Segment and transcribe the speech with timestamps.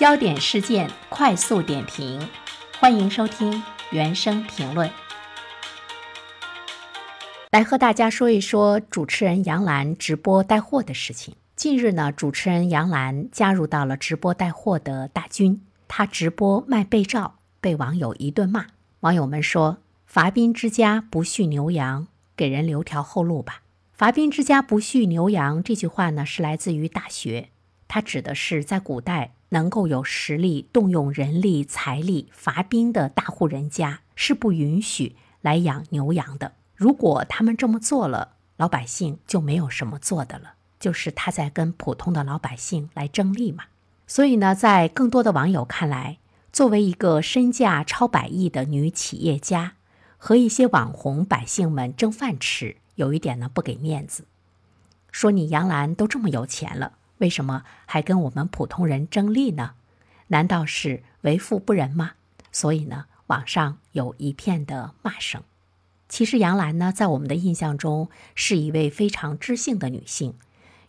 [0.00, 2.26] 焦点事件快速点评，
[2.78, 4.90] 欢迎收听原声评论。
[7.50, 11.36] 来和大家说一说主持人杨澜直播带货的事情。
[11.54, 18.68] 近日呢，主持人杨澜加入到了直播带货的大军，她直播卖被罩，被网友一顿骂。
[19.00, 23.60] 网友们说：“伐兵之家不畜牛羊，给人留条后路吧。
[23.92, 27.42] ”“伐兵之家不畜牛羊”这句话呢，是来自于《大学》，
[27.86, 29.34] 它指的是在古代。
[29.50, 36.52] 能够有实力动用人力财力伐兵的大户人家是不允许来养牛羊的。
[36.74, 43.64] 如果他们这么做了，老百姓就没有什么做的了，就是他在跟普通的老百姓来争利嘛。
[44.06, 46.18] 所以呢，在更多的网友看来，
[46.52, 49.74] 作为一个身价超百亿的女企业家，
[50.16, 54.24] 和一些网红百姓们争饭吃，有一点呢不给面子，
[55.10, 56.94] 说你杨澜都这么有钱了。
[57.20, 59.72] 为什么还跟我们普通人争利呢？
[60.28, 62.12] 难道是为富不仁吗？
[62.52, 65.42] 所以呢，网上有一片的骂声。
[66.08, 70.34] 其实杨澜呢，在我们的印象中是一位非常知性的女性，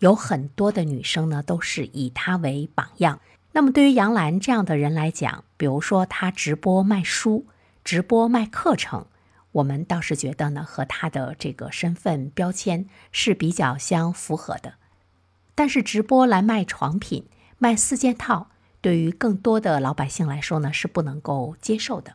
[0.00, 3.20] 有很多的女生呢都是以她为榜样。
[3.52, 7.46] 那么对于杨澜这样的人来讲，比如说她直播卖书、
[7.82, 9.06] 直播卖课程，
[9.52, 14.74] 我们倒是觉得呢，和她的这个身份标签是比较相符合的。
[15.56, 17.26] 但是直播来卖床品、
[17.58, 18.50] 卖四件套，
[18.82, 22.14] 对于更多的老百姓来说呢，是不能够接受的。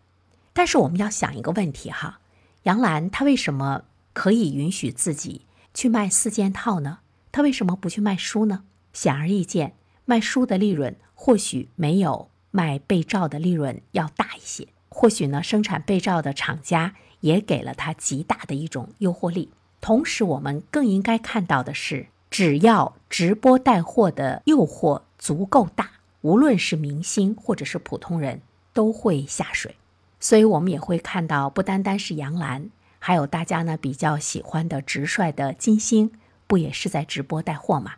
[0.53, 2.19] 但是我们要想一个问题哈，
[2.63, 6.99] 杨澜她为什么可以允许自己去卖四件套呢？
[7.31, 8.63] 她为什么不去卖书呢？
[8.93, 9.73] 显而易见，
[10.05, 14.67] 卖书的利润或许没有卖被罩的利润要大一些。
[14.89, 19.51] 或许呢，生产被罩的厂家也给了他极大的一种诱惑力。
[19.79, 22.07] 同时，我们更应该看到的是。
[22.31, 28.41] 只要直播带货的诱惑足够大，无论是明星或者是普通人，
[28.73, 29.75] 都会下水。
[30.17, 32.69] 所以，我们也会看到，不单单是杨澜，
[32.99, 36.11] 还有大家呢比较喜欢的直率的金星，
[36.47, 37.95] 不也是在直播带货吗？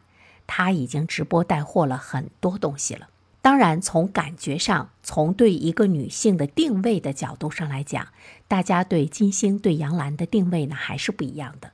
[0.48, 3.10] 他已经直播带货了很多东西了。
[3.42, 8.08] 当然，从感觉上，从对一个女性的定位的角度上来讲，
[8.48, 11.72] 大家对金星、对杨澜的定位呢还是不一样的。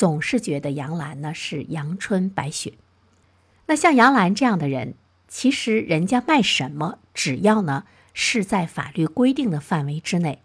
[0.00, 2.72] 总是觉得杨澜呢是阳春白雪，
[3.66, 4.94] 那像杨澜这样的人，
[5.28, 7.84] 其实人家卖什么，只要呢
[8.14, 10.40] 是在法律规定的范围之内，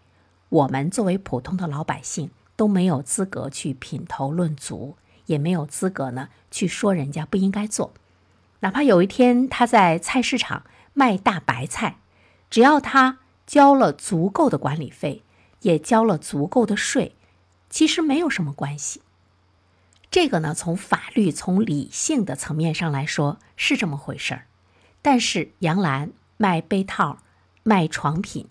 [0.50, 7.94] 我们作为普通的老百姓都没有资格去品头论足，也没有资格呢去说人家不应该做。
[8.60, 11.96] 哪怕有一天他在菜市场卖大白菜，
[12.50, 15.22] 只要他交了足够的管理费，
[15.62, 17.14] 也交了足够的税，
[17.70, 19.00] 其实没有什么关系。
[20.16, 24.46] 这个呢，从法律、从理性的层面上来说是这么回事儿，
[25.02, 27.18] 但是杨澜卖被套、
[27.62, 28.46] 卖床品，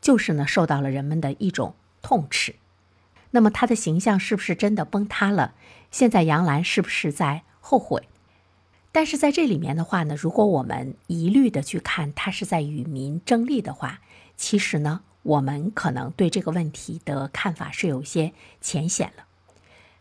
[0.00, 2.54] 就是呢受到了人们的一种痛斥。
[3.32, 5.52] 那么她的形象是不是真的崩塌了？
[5.90, 8.08] 现在杨澜是不是在后悔？
[8.90, 14.00] 但是在这里面的话呢，如果我们一律的去看她是在与民争利的话，
[14.38, 18.32] 其实呢，我们可能对这个问题的看法是有些
[18.62, 19.23] 浅显了。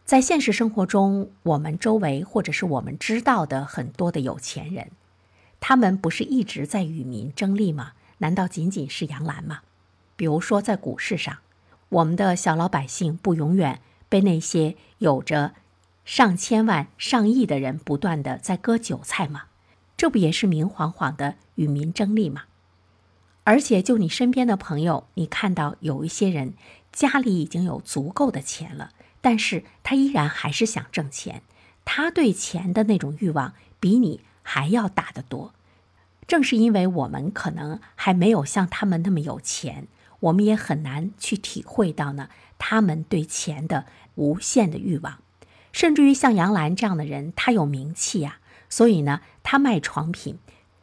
[0.06, 4.91] 在现实生活中，我们周围或者是我们知道的很多的有钱人，
[5.62, 7.94] 他们不是一直在与民争利吗？
[8.18, 9.62] 难道仅仅是杨澜吗？
[10.18, 11.38] 比如说在股市上，
[11.88, 15.53] 我们的小老百姓不永远被那些有着
[16.03, 19.44] 上千万、上亿的人不断的在割韭菜吗？
[19.96, 22.44] 这不也是明晃晃的与民争利吗？
[23.46, 26.56] 而且就你身边的朋友，你看到有一些人
[26.91, 28.91] 家里已经有足够的钱了。
[29.23, 31.44] 但是他依然还是想挣钱，
[31.85, 35.53] 他对钱的那种欲望比你还要大得多。
[36.28, 39.88] 正是因为我们可能还没有像他们那么有钱，
[40.19, 43.85] 我们也很难去体会到呢他们对钱的
[44.16, 45.19] 无限的欲望。
[45.72, 50.37] 甚至于像杨澜这样的人，他有名气呀，所以呢，他卖床品，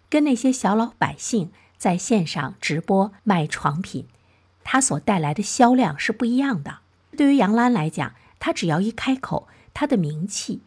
[0.09, 4.07] 跟那些小老百姓在线上直播卖床品，
[4.65, 6.79] 他所带来的销量是不一样的。
[7.17, 10.63] 对于杨澜来讲，他只要一开口，他的名气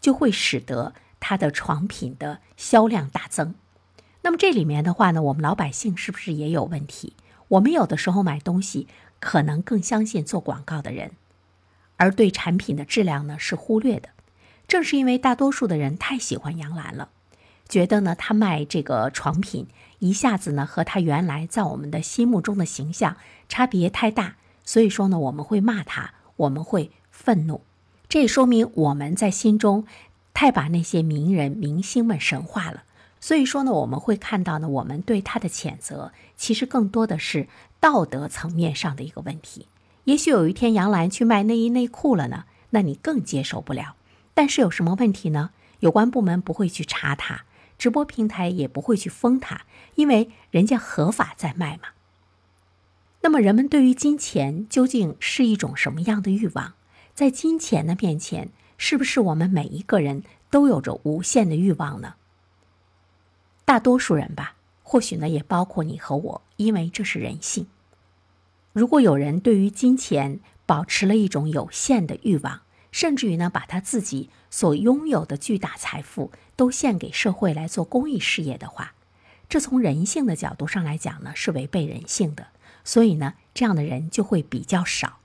[0.00, 3.54] 就会使得他的床品的销量大增。
[4.22, 7.12] 那么这里面的话呢，我们老百姓是不是也有问题？
[7.48, 8.88] 我们有的时候买东西
[9.20, 11.12] 可能更相信做广告的人，
[11.96, 14.08] 而对产品的质量呢是忽略的。
[14.66, 17.10] 正是因为大多数的人太喜欢杨澜了，
[17.68, 19.68] 觉得呢他卖这个床品
[20.00, 23.16] 一下子呢和他原来在我们的心目中的形象
[23.48, 26.90] 差别太大，所以说呢我们会骂他，我们会。
[27.16, 27.62] 愤怒，
[28.08, 29.86] 这也说明我们在心中
[30.34, 32.84] 太把那些名人明星们神化了，
[33.18, 37.48] 所以说呢，我们会看到呢，我们对他的谴责其实更多的是
[37.80, 39.66] 道德层面上的一个问题。
[40.04, 43.96] 也许有一天杨澜去卖内衣内裤了呢，那你更接受不了。
[44.34, 45.50] 但是有什么问题呢？
[45.80, 47.44] 有关部门不会去查他，
[47.76, 49.62] 直播平台也不会去封他，
[49.96, 51.88] 因为人家合法在卖嘛。
[53.22, 56.74] 那么人们对于金钱究竟是一种什么样的欲望？
[57.16, 62.16] 在金钱的面前，是不是我们每一个人都有着无限的欲望呢？
[63.64, 67.68] 大多数人吧，或许呢也包括你和我，因为这是人性。
[68.74, 72.60] 如果有人对于金钱保持了一种有限的欲望，
[72.92, 78.92] 甚至于呢把他自己所拥有的巨大财富都献给社会来做公益事业的话，
[79.48, 82.48] 这从人性的角度上来讲呢是违背人性的。
[82.84, 85.20] 所以呢，这样的人就会比较少。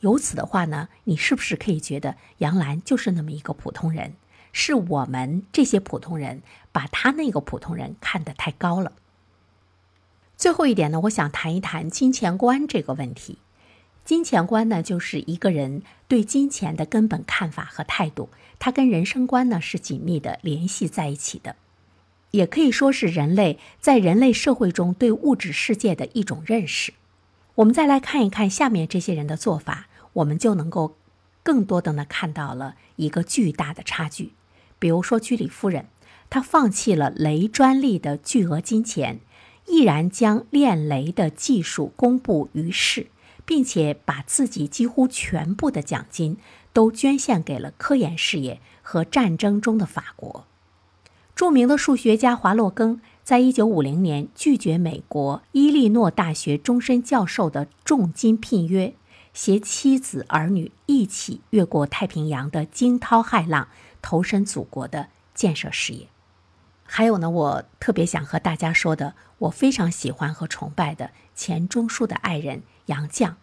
[0.00, 4.14] 由此的话呢，你是不是可以觉得杨澜就是那么一个普通人？
[4.52, 6.42] 是我们这些普通人
[6.72, 8.92] 把他那个普通人看得太高了。
[10.36, 13.38] 最后一点呢，我想谈一谈金钱观这个问题。
[14.04, 21.56] 金钱观呢，就是一个人对金钱的根本看法和态度，它跟人生观呢是紧密的联系在一起的，
[22.30, 26.94] 也可以说是人类在人类社会中对物质世界的一种认识。
[27.56, 30.96] 我们再来看一看下面这些人的做法，我们就能够
[31.42, 34.32] 更多的呢看到了一个巨大的差距。
[34.78, 35.86] 比如说居里夫人，
[36.30, 39.20] 她放弃了雷专利的巨额金钱，
[39.66, 43.08] 毅然将炼雷的技术公布于世，
[43.44, 46.36] 并且把自己几乎全部的奖金
[46.72, 50.44] 都捐献给了科研事业和战争中的法国。
[51.34, 53.00] 著名的数学家华洛庚。
[53.22, 58.94] 在一九五零年，拒绝美国伊利诺大学终身教授的重金聘约，
[59.38, 63.68] 携妻子儿女一起越过太平洋的惊涛骇浪，
[64.02, 66.08] 投身祖国的建设事业。
[66.82, 73.34] 还有呢，我特别想和大家说的，我非常喜欢和崇拜的钱钟书的爱人杨绛，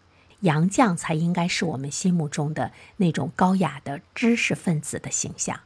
[0.41, 5.61] 杨绛才应该是我们心目中的那种高雅的知识分子的形象。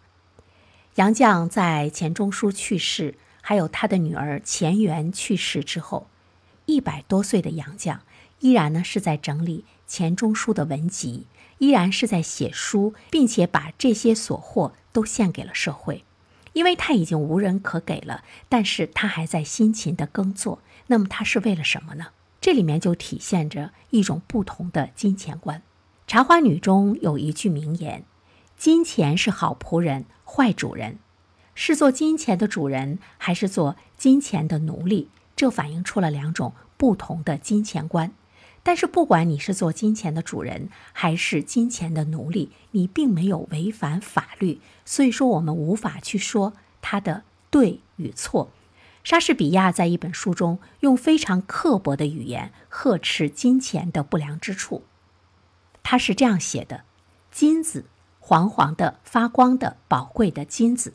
[0.94, 3.16] 杨绛在钱钟书去世。
[3.42, 6.08] 还有他的女儿钱媛去世之后，
[6.68, 7.98] 一百多岁的杨绛
[8.42, 11.26] 依然呢是在整理钱钟书的文集，
[11.58, 16.06] 依然是在写书，并且把这些所获都献给了社会，
[16.54, 20.62] 因为他已经无人可给了，但是他还在辛勤的耕作。
[20.88, 22.10] 那么他是为了什么呢？
[22.40, 25.58] 这里面就体现着一种不同的金钱观。
[26.06, 28.06] 《茶花女》中有一句名言
[28.56, 31.00] ：“金钱是好仆人，坏主人。”
[31.56, 35.10] 是做金钱的主人，还是做金钱的奴隶？
[35.36, 38.14] 这反映出了两种不同的金钱观。
[38.70, 48.52] 但是，不管你是做金钱的主人，还是金钱的奴隶，你并没有违反法律，所以说我们无法去说他的对与错。
[49.04, 54.84] 莎士比亚在一本书中用非常刻薄的语言呵斥金钱的不良之处。
[55.82, 56.84] 他是这样写的
[57.34, 57.86] ：“金子，
[58.20, 60.94] 黄黄的、发光的、宝贵的金子。”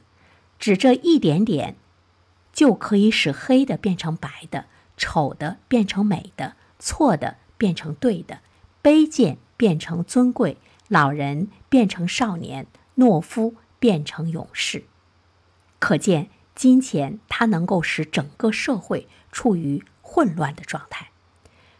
[0.60, 1.74] 只这一点点，
[2.52, 4.66] 就可以使黑的变成白的，
[4.96, 8.40] 丑的变成美的，错的变成对的，
[8.82, 10.56] 卑贱变成尊贵，
[10.88, 12.66] 老人变成少年，
[12.96, 14.84] 懦夫变成勇士。
[15.78, 21.10] 可见，金钱它能够使整个社会处于混乱的状态。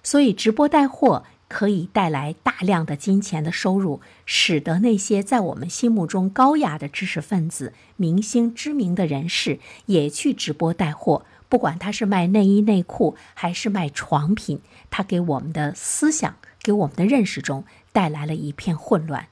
[0.03, 1.25] 所以，直播带货。
[1.47, 11.25] 可以带来大量的金钱的收入，使得那些在我们心目中高雅的知识分子、明星、知名的人士也去直播带货。
[11.55, 19.29] 不管他是卖内衣内裤，还是卖床品，他给我们的思想、给我们的认识中带来了一片混乱。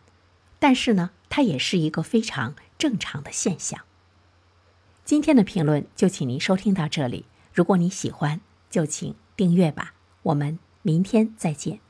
[0.60, 3.80] 但是呢，它也是一个非常正常的现象。
[5.04, 7.24] 今天的评论就请您收听到这里。
[7.52, 9.94] 如果你喜欢，就请订阅吧。
[10.22, 11.81] 我们明天再见。